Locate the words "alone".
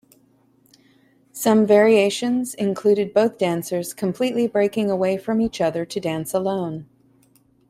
6.33-6.87